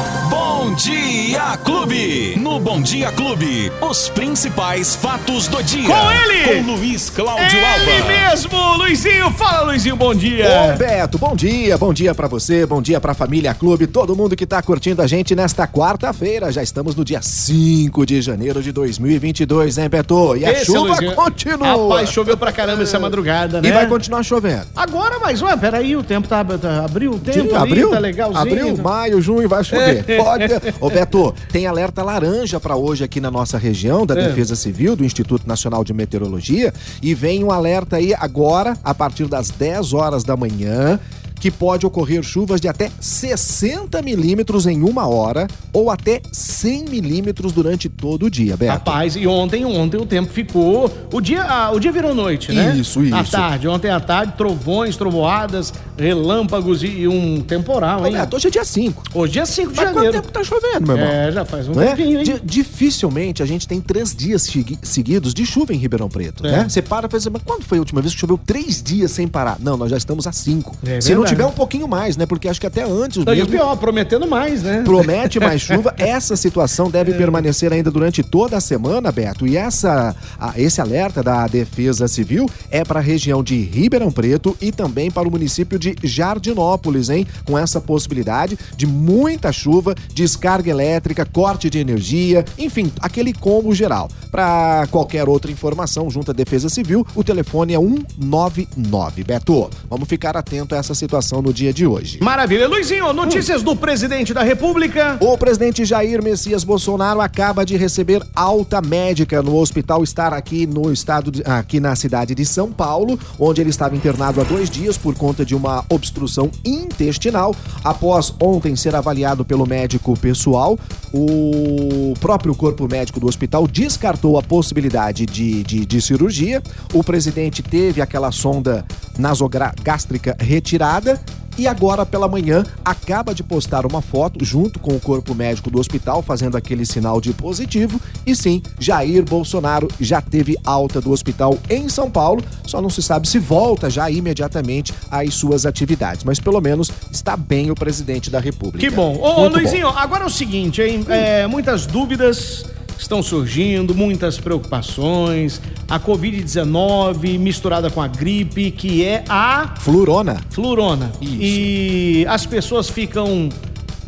[0.00, 0.29] Bye.
[0.70, 2.36] Bom Dia Clube.
[2.38, 5.82] No Bom Dia Clube, os principais fatos do dia.
[5.88, 6.62] Com ele!
[6.64, 7.66] Com Luiz Cláudio Ele
[7.98, 8.06] Alba.
[8.06, 9.32] mesmo, Luizinho.
[9.32, 10.46] Fala, Luizinho, bom dia.
[10.72, 14.36] Ô Beto, bom dia, bom dia pra você, bom dia pra família Clube, todo mundo
[14.36, 16.52] que tá curtindo a gente nesta quarta-feira.
[16.52, 20.36] Já estamos no dia 5 de janeiro de 2022, hein, Beto?
[20.36, 21.14] E a Esse, chuva Luizinho.
[21.16, 21.66] continua.
[21.66, 23.68] Rapaz, choveu pra caramba essa madrugada, né?
[23.68, 24.66] E vai continuar chovendo.
[24.76, 27.90] Agora, mas, ué, peraí, o tempo tá, tá abriu o tempo De- ali, abril?
[27.90, 28.40] tá legalzinho.
[28.40, 30.04] Abril, maio, junho vai chover.
[30.16, 30.59] Pode.
[30.80, 34.28] Ô Beto, tem alerta laranja pra hoje aqui na nossa região da É.
[34.28, 39.26] Defesa Civil, do Instituto Nacional de Meteorologia, e vem um alerta aí agora a partir
[39.26, 40.98] das 10 horas da manhã.
[41.40, 47.52] Que pode ocorrer chuvas de até 60 milímetros em uma hora ou até 100 milímetros
[47.52, 48.72] durante todo o dia, Beto.
[48.72, 50.92] Rapaz, e ontem, ontem o tempo ficou.
[51.12, 52.76] O dia, ah, o dia virou noite, né?
[52.76, 53.32] Isso, À isso.
[53.32, 58.12] tarde, ontem à tarde, trovões, trovoadas, relâmpagos e, um temporal, hein?
[58.12, 59.02] Beto, hoje é dia 5.
[59.14, 60.12] Hoje é 5 de quanto janeiro.
[60.12, 61.10] tempo tá chovendo, meu irmão?
[61.10, 61.94] É, já faz um Não é?
[61.94, 62.24] tempinho, hein?
[62.24, 66.50] Di- dificilmente a gente tem três dias segui- seguidos de chuva em Ribeirão Preto, É.
[66.50, 66.68] né?
[66.68, 69.26] Você para e pensa, mas quando foi a última vez que choveu três dias sem
[69.26, 69.56] parar?
[69.60, 70.76] Não, nós já estamos a cinco.
[70.84, 71.29] É Se não.
[71.30, 72.26] Tiver um pouquinho mais, né?
[72.26, 74.82] Porque acho que até antes Não, e o mesmo pior, prometendo mais, né?
[74.84, 75.94] promete mais chuva.
[75.98, 76.90] Essa situação É.
[76.90, 79.46] deve permanecer ainda durante toda a semana, Beto.
[79.46, 84.56] E essa, a- esse alerta da Defesa Civil é para a região de Ribeirão Preto
[84.60, 87.26] e também para o município de Jardinópolis, hein?
[87.44, 94.08] Com essa possibilidade de muita chuva, descarga elétrica, corte de energia, enfim, aquele combo geral.
[94.30, 99.24] Para qualquer outra informação junto à Defesa Civil, o telefone é 199.
[99.24, 102.18] Beto, vamos ficar atento a essa situação no dia de hoje.
[102.22, 102.66] Maravilha.
[102.68, 105.16] Luizinho, notícias do presidente da República.
[105.20, 110.92] O presidente Jair Messias Bolsonaro acaba de receber alta médica no hospital estar aqui no
[110.92, 114.96] estado, de- aqui na cidade de São Paulo, onde ele estava internado há dois dias
[114.96, 117.54] por conta de uma obstrução intestinal.
[117.84, 120.78] Após ontem ser avaliado pelo médico pessoal,
[121.12, 126.62] o próprio corpo médico do hospital descartou a possibilidade de, de, de cirurgia.
[126.92, 128.84] O presidente teve aquela sonda
[129.20, 131.20] nasogástrica retirada
[131.58, 135.78] e agora pela manhã acaba de postar uma foto junto com o corpo médico do
[135.78, 141.58] hospital fazendo aquele sinal de positivo e sim, Jair Bolsonaro já teve alta do hospital
[141.68, 146.40] em São Paulo, só não se sabe se volta já imediatamente às suas atividades, mas
[146.40, 148.78] pelo menos está bem o presidente da República.
[148.78, 149.18] Que bom.
[149.20, 151.04] Ô, Muito Luizinho, agora é o seguinte, hein?
[151.08, 152.64] É, muitas dúvidas
[153.02, 155.60] estão surgindo, muitas preocupações.
[155.88, 160.40] A Covid-19 misturada com a gripe, que é a Flurona.
[160.50, 161.10] flurona.
[161.20, 161.36] Isso.
[161.40, 163.48] E as pessoas ficam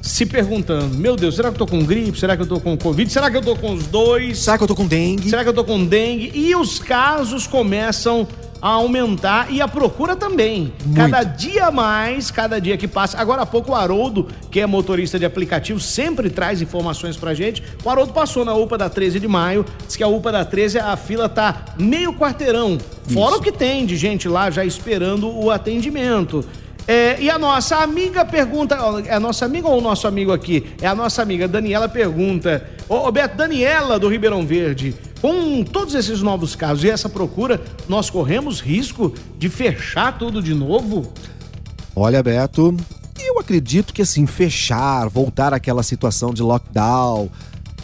[0.02, 2.18] se perguntando: meu Deus, será que eu tô com gripe?
[2.18, 3.10] Será que eu tô com Covid?
[3.10, 4.38] Será que eu tô com os dois?
[4.38, 5.30] Será que eu tô com dengue?
[5.30, 6.32] Será que eu tô com dengue?
[6.34, 10.72] E os casos começam a aumentar e a procura também.
[10.94, 13.18] Cada dia mais, cada dia que passa.
[13.18, 17.60] Agora há pouco o Haroldo, que é motorista de aplicativo, sempre traz informações pra gente.
[17.84, 20.78] O Haroldo passou na UPA da 13 de maio, diz que a UPA da 13,
[20.78, 22.78] a fila tá meio quarteirão.
[23.12, 26.44] Fora o que tem de gente lá já esperando o atendimento.
[26.86, 30.66] É, e a nossa amiga pergunta, é a nossa amiga ou o nosso amigo aqui?
[30.80, 35.94] É a nossa amiga Daniela pergunta, ô, ô Beto, Daniela do Ribeirão Verde, com todos
[35.94, 41.12] esses novos casos e essa procura, nós corremos risco de fechar tudo de novo?
[41.94, 42.76] Olha, Beto,
[43.20, 47.30] eu acredito que assim, fechar, voltar àquela situação de lockdown,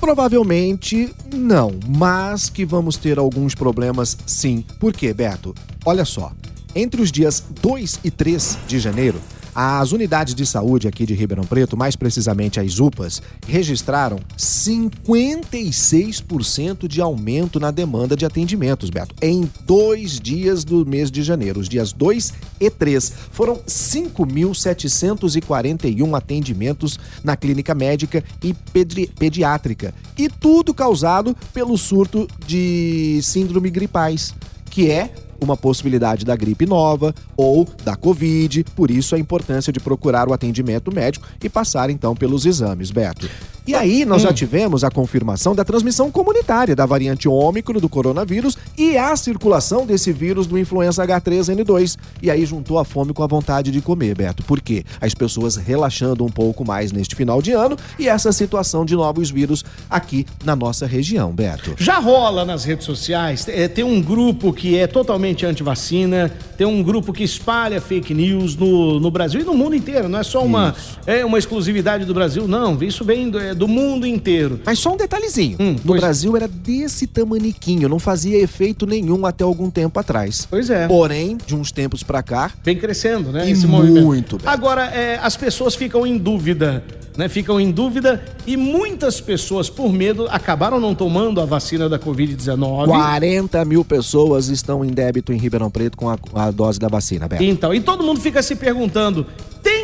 [0.00, 4.64] provavelmente não, mas que vamos ter alguns problemas sim.
[4.80, 5.54] Por quê, Beto?
[5.84, 6.32] Olha só,
[6.74, 9.20] entre os dias 2 e 3 de janeiro,
[9.60, 17.00] as unidades de saúde aqui de Ribeirão Preto, mais precisamente as UPAs, registraram 56% de
[17.00, 21.92] aumento na demanda de atendimentos, Beto, em dois dias do mês de janeiro, os dias
[21.92, 23.12] 2 e 3.
[23.32, 29.92] Foram 5.741 atendimentos na clínica médica e pedri- pediátrica.
[30.16, 34.32] E tudo causado pelo surto de síndrome gripais,
[34.70, 39.80] que é uma possibilidade da gripe nova ou da Covid, por isso a importância de
[39.80, 43.28] procurar o atendimento médico e passar então pelos exames, Beto.
[43.68, 48.56] E aí nós já tivemos a confirmação da transmissão comunitária da variante Ômicron do coronavírus
[48.78, 51.98] e a circulação desse vírus do influenza H3N2.
[52.22, 54.42] E aí juntou a fome com a vontade de comer, Beto.
[54.42, 54.84] Por quê?
[54.98, 59.30] As pessoas relaxando um pouco mais neste final de ano e essa situação de novos
[59.30, 61.74] vírus aqui na nossa região, Beto.
[61.76, 66.82] Já rola nas redes sociais, é, tem um grupo que é totalmente anti-vacina, tem um
[66.82, 70.42] grupo que espalha fake news no, no Brasil e no mundo inteiro, não é só
[70.42, 70.74] uma,
[71.06, 74.60] é, uma exclusividade do Brasil, não, isso vem do, é, do mundo inteiro.
[74.64, 75.58] Mas só um detalhezinho.
[75.60, 76.00] Hum, no pois...
[76.00, 80.46] Brasil era desse tamaniquinho, não fazia efeito nenhum até algum tempo atrás.
[80.48, 80.86] Pois é.
[80.86, 82.52] Porém, de uns tempos para cá...
[82.62, 83.50] Vem crescendo, né?
[83.50, 84.06] esse movimento.
[84.06, 84.38] Muito.
[84.38, 84.46] Bem.
[84.46, 86.84] Agora, é, as pessoas ficam em dúvida
[87.18, 91.98] né, ficam em dúvida e muitas pessoas, por medo, acabaram não tomando a vacina da
[91.98, 92.86] Covid-19.
[92.86, 97.26] 40 mil pessoas estão em débito em Ribeirão Preto com a, a dose da vacina,
[97.26, 97.42] Beto.
[97.42, 99.26] Então, e todo mundo fica se perguntando: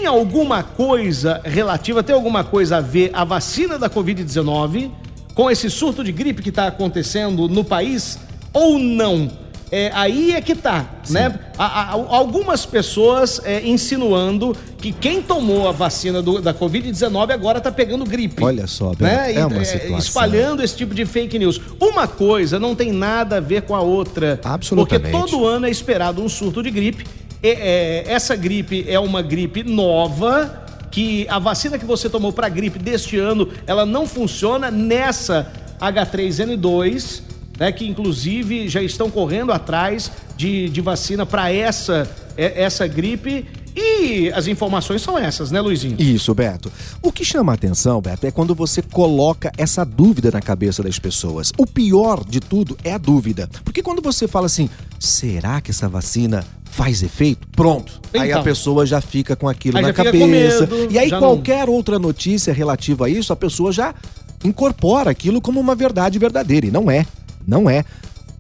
[0.05, 4.91] tem alguma coisa relativa, tem alguma coisa a ver a vacina da Covid-19
[5.35, 8.19] com esse surto de gripe que está acontecendo no país
[8.53, 9.31] ou não?
[9.75, 11.15] é, aí é que tá, Sim.
[11.15, 11.39] né?
[11.59, 18.05] algumas pessoas é, insinuando que quem tomou a vacina do, da Covid-19 agora tá pegando
[18.05, 18.45] gripe.
[18.45, 19.35] Olha só, né?
[19.35, 19.99] é uma é, situação.
[19.99, 21.61] Espalhando esse tipo de fake news.
[21.81, 24.39] Uma coisa não tem nada a ver com a outra.
[24.45, 25.11] Absolutamente.
[25.11, 27.05] Porque todo ano é esperado um surto de gripe.
[27.49, 32.79] É, essa gripe é uma gripe nova que a vacina que você tomou para gripe
[32.79, 40.69] deste ano, ela não funciona nessa H3N2 né, que inclusive já estão correndo atrás de,
[40.69, 43.47] de vacina para essa, é, essa gripe.
[43.77, 46.01] E as informações são essas, né, Luizinho?
[46.01, 46.71] Isso, Beto.
[47.03, 50.97] O que chama a atenção, Beto, é quando você coloca essa dúvida na cabeça das
[51.01, 51.53] pessoas.
[51.59, 53.49] O pior de tudo é a dúvida.
[53.65, 54.71] Porque quando você fala assim,
[55.01, 56.45] será que essa vacina
[56.75, 57.47] faz efeito?
[57.53, 58.01] Pronto.
[58.09, 58.43] Então, aí a então.
[58.43, 60.67] pessoa já fica com aquilo na cabeça.
[60.67, 61.75] Medo, e aí qualquer não...
[61.75, 63.95] outra notícia relativa a isso, a pessoa já
[64.43, 66.67] incorpora aquilo como uma verdade verdadeira.
[66.67, 67.07] E não é.
[67.47, 67.85] Não é.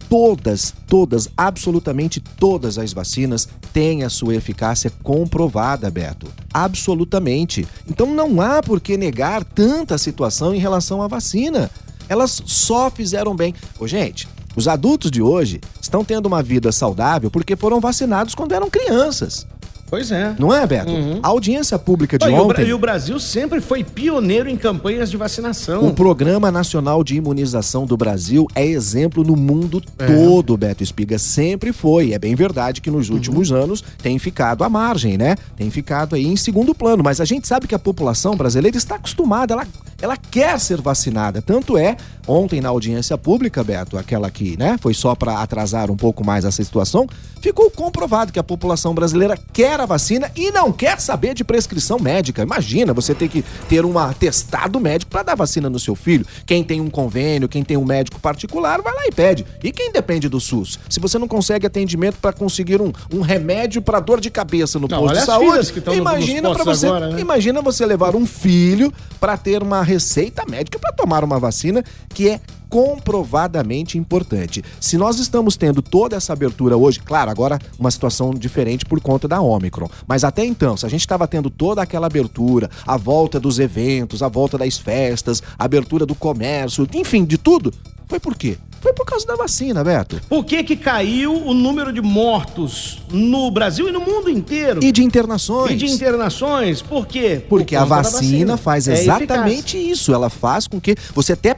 [0.09, 6.27] Todas, todas, absolutamente todas as vacinas têm a sua eficácia comprovada, Beto.
[6.53, 7.67] Absolutamente.
[7.89, 11.71] Então não há por que negar tanta situação em relação à vacina.
[12.09, 13.55] Elas só fizeram bem.
[13.79, 18.53] Ô, gente, os adultos de hoje estão tendo uma vida saudável porque foram vacinados quando
[18.53, 19.47] eram crianças.
[19.95, 20.35] Pois é.
[20.39, 20.91] Não é, Beto?
[20.91, 21.21] Uhum.
[21.23, 22.67] A audiência pública de ontem...
[22.67, 25.87] E o Brasil sempre foi pioneiro em campanhas de vacinação.
[25.87, 30.07] O Programa Nacional de Imunização do Brasil é exemplo no mundo é.
[30.07, 31.19] todo, Beto Espiga.
[31.19, 32.13] Sempre foi.
[32.13, 33.63] É bem verdade que nos últimos uhum.
[33.63, 35.37] anos tem ficado à margem, né?
[35.57, 37.05] Tem ficado aí em segundo plano.
[37.05, 39.67] Mas a gente sabe que a população brasileira está acostumada, ela,
[40.01, 41.43] ela quer ser vacinada.
[41.43, 41.97] Tanto é,
[42.27, 46.45] ontem na audiência pública, Beto, aquela que né, foi só para atrasar um pouco mais
[46.45, 47.07] essa situação,
[47.41, 51.99] ficou comprovado que a população brasileira quer a vacina e não quer saber de prescrição
[51.99, 52.43] médica.
[52.43, 56.25] Imagina você ter que ter um atestado médico para dar vacina no seu filho.
[56.47, 59.45] Quem tem um convênio, quem tem um médico particular, vai lá e pede.
[59.63, 60.79] E quem depende do SUS?
[60.89, 64.89] Se você não consegue atendimento para conseguir um, um remédio para dor de cabeça no
[64.89, 67.21] não, posto de saúde, imagina para você, agora, né?
[67.21, 72.29] imagina você levar um filho para ter uma receita médica para tomar uma vacina que
[72.29, 74.65] é comprovadamente importante.
[74.81, 79.29] Se nós estamos tendo toda essa abertura hoje, claro, agora uma situação diferente por conta
[79.29, 83.39] da Omicron, mas até então, se a gente estava tendo toda aquela abertura, a volta
[83.39, 87.73] dos eventos, a volta das festas, a abertura do comércio, enfim, de tudo,
[88.09, 88.59] foi por quê?
[88.85, 90.21] Foi por causa da vacina, Beto.
[90.29, 94.85] Por que que caiu o número de mortos no Brasil e no mundo inteiro?
[94.85, 95.71] E de internações.
[95.71, 97.43] E de internações, por quê?
[97.49, 100.13] Porque por a vacina, vacina, faz é exatamente isso.
[100.13, 101.57] Ela faz com que você até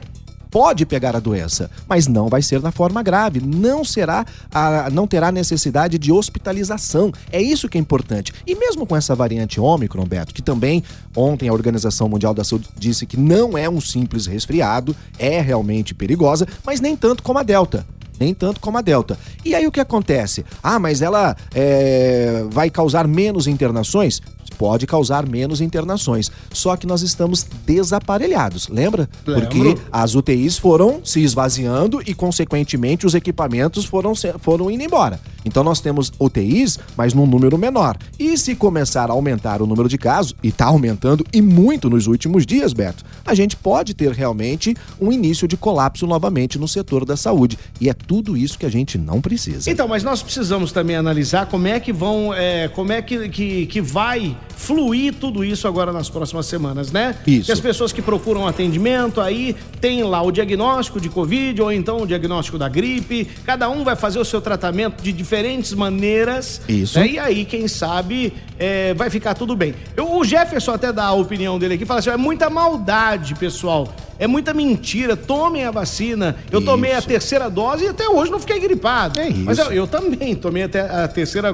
[0.57, 5.05] pode pegar a doença, mas não vai ser na forma grave, não será a, não
[5.05, 7.11] terá necessidade de hospitalização.
[7.31, 8.33] É isso que é importante.
[8.43, 10.83] E mesmo com essa variante Ômicron, Beto, que também
[11.15, 15.93] ontem a Organização Mundial da Saúde disse que não é um simples resfriado, é realmente
[15.93, 17.85] perigosa, mas nem tanto como a Delta
[18.19, 19.15] nem tanto como a Delta.
[19.45, 20.43] E aí o que acontece?
[20.63, 24.23] Ah, mas ela é, vai causar menos internações?
[24.57, 26.31] Pode causar menos internações.
[26.51, 29.09] Só que nós estamos desaparelhados, lembra?
[29.25, 29.41] Lembro.
[29.47, 35.19] Porque as UTIs foram se esvaziando e, consequentemente, os equipamentos foram, foram indo embora.
[35.45, 37.97] Então nós temos UTIs, mas num número menor.
[38.19, 42.07] E se começar a aumentar o número de casos, e está aumentando e muito nos
[42.07, 47.05] últimos dias, Beto, a gente pode ter realmente um início de colapso novamente no setor
[47.05, 47.57] da saúde.
[47.79, 49.69] E é tudo isso que a gente não precisa.
[49.69, 53.65] Então, mas nós precisamos também analisar como é que vão, é, como é que, que,
[53.67, 57.15] que vai fluir tudo isso agora nas próximas semanas, né?
[57.25, 57.45] Isso.
[57.45, 62.01] Que as pessoas que procuram atendimento aí tem lá o diagnóstico de Covid ou então
[62.01, 63.25] o diagnóstico da gripe.
[63.45, 66.59] Cada um vai fazer o seu tratamento de diferentes maneiras.
[66.67, 66.99] Isso.
[66.99, 67.07] Né?
[67.07, 69.75] E aí, quem sabe, é, vai ficar tudo bem.
[69.95, 73.93] Eu, o Jefferson até dá a opinião dele aqui, fala assim: é muita maldade, pessoal.
[74.19, 75.15] É muita mentira.
[75.15, 76.35] Tomem a vacina.
[76.51, 76.67] Eu isso.
[76.67, 79.19] tomei a terceira dose e até hoje não fiquei gripado.
[79.19, 79.43] É isso.
[79.43, 81.53] Mas eu, eu também tomei até a terceira,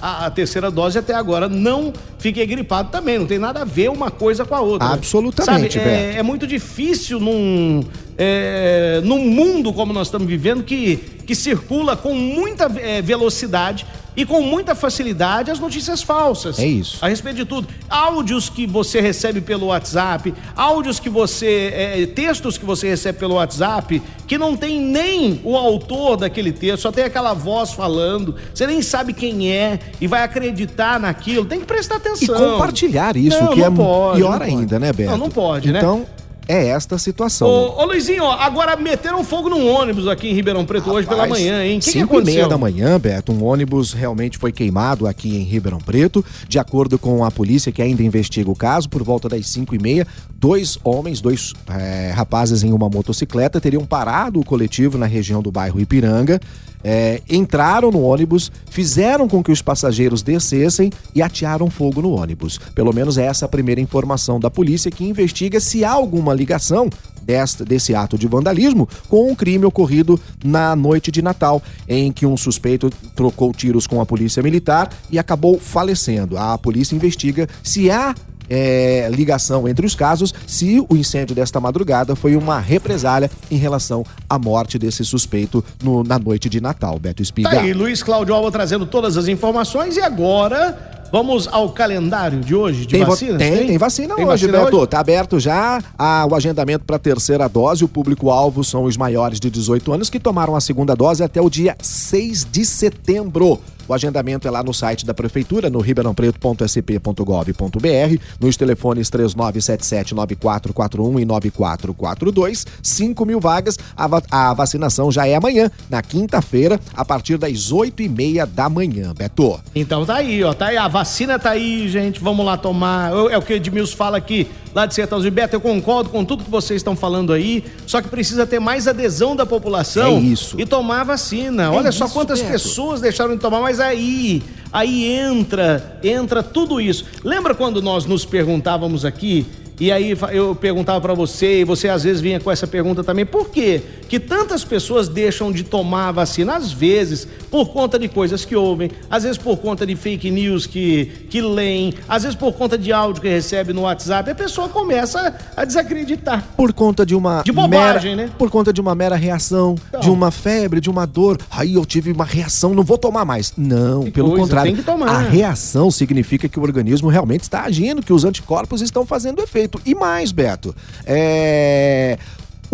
[0.00, 3.18] a, a terceira dose até agora não fiquei gripado também.
[3.18, 4.88] Não tem nada a ver uma coisa com a outra.
[4.88, 7.84] Absolutamente, Sabe, é, é, muito difícil num,
[8.16, 14.24] é, num mundo como nós estamos vivendo que, que circula com muita é, velocidade e
[14.24, 16.58] com muita facilidade as notícias falsas.
[16.58, 16.98] É isso.
[17.04, 17.68] A respeito de tudo.
[17.88, 21.72] Áudios que você recebe pelo WhatsApp, áudios que você.
[21.74, 26.82] É, textos que você recebe pelo WhatsApp, que não tem nem o autor daquele texto,
[26.82, 31.44] só tem aquela voz falando, você nem sabe quem é e vai acreditar naquilo.
[31.44, 32.34] Tem que prestar atenção.
[32.34, 34.50] E compartilhar isso, Não, que não é pode, pior pode.
[34.50, 35.10] ainda, né, Beto?
[35.10, 35.78] Não, não pode, né?
[35.78, 36.06] Então,
[36.46, 37.48] é esta a situação.
[37.48, 41.22] Ô, ô Luizinho, ó, agora meteram fogo num ônibus aqui em Ribeirão Preto hoje pela
[41.22, 41.78] Rapaz, manhã, hein?
[41.78, 42.34] Que, que cinco e aconteceu?
[42.34, 46.24] meia da manhã, Beto, um ônibus realmente foi queimado aqui em Ribeirão Preto.
[46.48, 49.78] De acordo com a polícia que ainda investiga o caso, por volta das cinco e
[49.78, 55.42] meia, dois homens, dois eh, rapazes em uma motocicleta teriam parado o coletivo na região
[55.42, 56.40] do bairro Ipiranga.
[56.84, 62.58] Eh, entraram no ônibus, fizeram com que os passageiros descessem e atearam fogo no ônibus.
[62.74, 66.90] Pelo menos essa é a primeira informação da polícia que investiga se há alguma ligação
[67.22, 72.26] desta, desse ato de vandalismo com um crime ocorrido na noite de Natal, em que
[72.26, 76.36] um suspeito trocou tiros com a polícia militar e acabou falecendo.
[76.36, 78.14] A polícia investiga se há
[78.48, 84.04] é, ligação entre os casos, se o incêndio desta madrugada foi uma represália em relação
[84.28, 86.98] à morte desse suspeito no- na noite de Natal.
[86.98, 87.50] Beto Espiga.
[87.50, 92.54] Tá aí, Luiz Cláudio Alba trazendo todas as informações e agora vamos ao calendário de
[92.56, 93.38] hoje de Tem, va- vacinas?
[93.38, 94.86] tem, tem vacina Tem hoje, vacina Beto.
[94.86, 97.84] Tá aberto já a- o agendamento para a terceira dose.
[97.84, 101.48] O público-alvo são os maiores de 18 anos que tomaram a segunda dose até o
[101.48, 103.60] dia 6 de setembro.
[103.88, 112.66] O agendamento é lá no site da Prefeitura, no ribeirãopreto.sp.gov.br, nos telefones 3977-9441 e 9442.
[112.82, 113.78] 5 mil vagas.
[113.96, 118.46] A, va- a vacinação já é amanhã, na quinta-feira, a partir das 8 e meia
[118.46, 119.58] da manhã, Beto.
[119.74, 120.52] Então tá aí, ó.
[120.54, 122.20] Tá aí, a vacina tá aí, gente.
[122.20, 123.12] Vamos lá tomar.
[123.30, 125.32] É o que o Edmilson fala aqui, lá de Sertãozinho.
[125.32, 127.64] Beto, eu concordo com tudo que vocês estão falando aí.
[127.86, 130.56] Só que precisa ter mais adesão da população É isso.
[130.60, 131.70] e tomar a vacina.
[131.70, 132.52] Olha só isso, quantas Beto.
[132.52, 137.04] pessoas deixaram de tomar, mas aí, aí entra, entra tudo isso.
[137.22, 139.46] Lembra quando nós nos perguntávamos aqui?
[139.80, 143.26] E aí eu perguntava pra você, e você às vezes vinha com essa pergunta também,
[143.26, 143.82] por quê
[144.14, 146.54] que tantas pessoas deixam de tomar a vacina?
[146.54, 150.66] Às vezes por conta de coisas que ouvem, às vezes por conta de fake news
[150.66, 154.68] que, que leem, às vezes por conta de áudio que recebe no WhatsApp, a pessoa
[154.68, 156.44] começa a desacreditar.
[156.56, 158.34] Por conta de uma De bobagem, mera, né?
[158.38, 160.00] Por conta de uma mera reação, Então.
[160.00, 161.38] de uma febre, de uma dor.
[161.50, 163.52] Aí eu tive uma reação, não vou tomar mais.
[163.56, 164.70] Não, Que pelo coisa, contrário.
[164.72, 165.08] tem que tomar.
[165.08, 169.80] A reação significa que o organismo realmente está agindo, que os anticorpos estão fazendo efeito.
[169.84, 170.72] E mais, Beto,
[171.04, 172.16] é...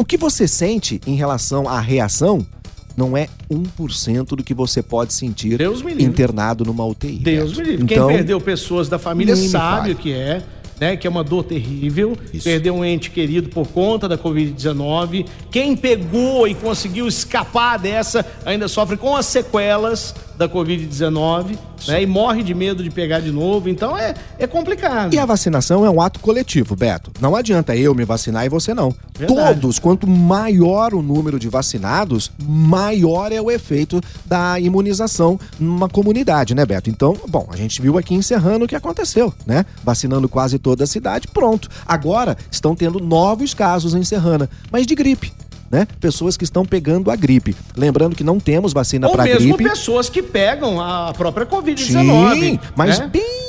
[0.01, 2.47] o que você sente em relação à reação
[2.97, 5.59] não é 1% do que você pode sentir
[5.99, 7.19] internado numa UTI.
[7.19, 7.61] Deus Beto.
[7.61, 7.85] me livre.
[7.85, 10.43] Então, Quem perdeu pessoas da família sabe o que é,
[10.81, 10.97] né?
[10.97, 12.17] Que é uma dor terrível.
[12.33, 12.45] Isso.
[12.45, 15.27] Perdeu um ente querido por conta da Covid-19.
[15.51, 22.03] Quem pegou e conseguiu escapar dessa ainda sofre com as sequelas da Covid-19, né?
[22.03, 23.69] E morre de medo de pegar de novo.
[23.69, 25.13] Então é, é complicado.
[25.13, 27.13] E a vacinação é um ato coletivo, Beto.
[27.21, 28.95] Não adianta eu me vacinar e você não.
[29.19, 29.61] Verdade.
[29.61, 36.55] Todos, quanto maior o número de vacinados, maior é o efeito da imunização numa comunidade,
[36.55, 36.89] né, Beto?
[36.89, 39.67] Então, bom, a gente viu aqui em Serrano o que aconteceu, né?
[39.85, 41.69] Vacinando quase toda a cidade, pronto.
[41.87, 45.35] Agora estão tendo novos casos em Serrana, mas de gripe.
[45.71, 45.87] Né?
[46.01, 47.55] Pessoas que estão pegando a gripe.
[47.77, 49.71] Lembrando que não temos vacina Ou para mesmo gripe.
[49.71, 52.61] pessoas que pegam a própria Sim, Covid-19.
[52.75, 53.07] mas né?
[53.07, 53.40] bem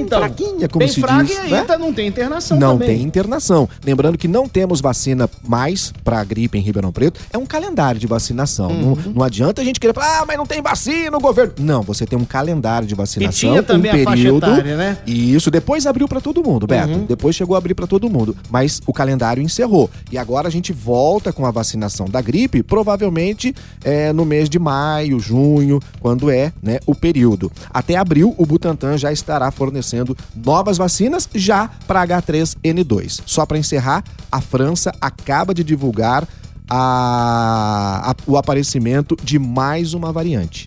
[0.00, 1.36] Então, fraquinha, como bem se fraca diz.
[1.36, 1.66] e aí né?
[1.78, 2.96] não tem internação Não também.
[2.96, 3.68] tem internação.
[3.84, 7.20] Lembrando que não temos vacina mais para gripe em Ribeirão Preto.
[7.32, 8.70] É um calendário de vacinação.
[8.70, 8.96] Uhum.
[9.04, 11.54] Não, não adianta a gente querer falar, ah, mas não tem vacina, o governo.
[11.58, 13.50] Não, você tem um calendário de vacinação.
[13.50, 14.46] E tinha também um a faixa período.
[14.46, 14.98] etária, né?
[15.06, 16.92] E isso depois abriu para todo mundo, Beto.
[16.92, 17.04] Uhum.
[17.06, 18.36] Depois chegou a abrir para todo mundo.
[18.50, 19.90] Mas o calendário encerrou.
[20.10, 24.58] E agora a gente volta com a vacinação da gripe, provavelmente é, no mês de
[24.58, 27.50] maio, junho, quando é né, o período.
[27.70, 29.85] Até abril, o Butantan já estará fornecendo
[30.34, 33.22] novas vacinas já para H3N2.
[33.26, 36.26] Só para encerrar, a França acaba de divulgar
[36.68, 40.66] a- a- o aparecimento de mais uma variante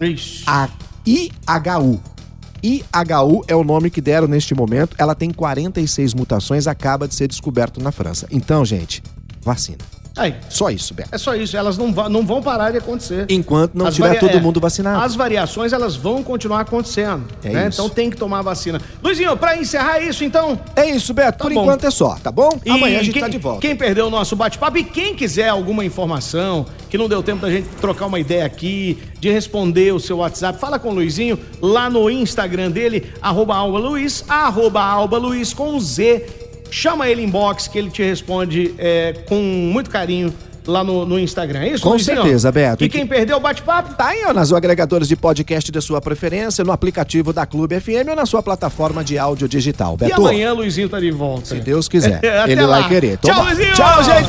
[0.00, 0.44] Ixi.
[0.46, 0.68] a
[1.06, 2.00] IHU.
[2.62, 4.96] IHU é o nome que deram neste momento.
[4.98, 8.26] Ela tem 46 mutações, acaba de ser descoberto na França.
[8.30, 9.02] Então, gente,
[9.42, 9.78] vacina.
[10.18, 11.08] Aí, Só isso, Beto.
[11.12, 11.56] é só isso.
[11.56, 13.26] Elas não, não vão parar de acontecer.
[13.28, 15.02] Enquanto não As tiver varia- todo é, mundo vacinado.
[15.02, 17.24] As variações, elas vão continuar acontecendo.
[17.44, 17.68] É né?
[17.68, 17.80] isso.
[17.80, 18.80] Então tem que tomar a vacina.
[19.02, 20.58] Luizinho, pra encerrar isso, então...
[20.74, 21.38] É isso, Beto.
[21.38, 21.62] Tá Por bom.
[21.62, 22.50] enquanto é só, tá bom?
[22.64, 23.60] E Amanhã a gente quem, tá de volta.
[23.60, 27.50] Quem perdeu o nosso bate-papo e quem quiser alguma informação, que não deu tempo da
[27.50, 31.88] gente trocar uma ideia aqui, de responder o seu WhatsApp, fala com o Luizinho lá
[31.90, 36.47] no Instagram dele, arroba Alba Luiz, arroba Alba Luiz com Z.
[36.70, 40.32] Chama ele em box que ele te responde é, com muito carinho
[40.66, 41.82] lá no, no Instagram, é isso?
[41.82, 42.18] Com Luizinho?
[42.22, 42.84] certeza, Beto.
[42.84, 43.94] E, E quem que- perdeu o bate-papo?
[43.94, 48.08] Tá aí, ó, nas agregadores de podcast de sua preferência, no aplicativo da Clube FM
[48.10, 49.94] ou na sua plataforma de áudio digital.
[49.94, 51.46] E Beto, amanhã Luizinho tá de volta.
[51.46, 52.80] se Deus quiser, ele lá.
[52.80, 53.16] vai querer.
[53.16, 53.72] Tchau, Toma- Luizinho!
[53.74, 54.28] Tchau, gente!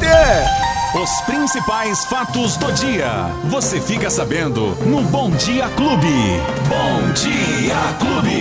[0.96, 3.28] Os principais fatos do dia.
[3.50, 6.08] Você fica sabendo no Bom Dia Clube.
[6.68, 8.38] Bom Dia Clube.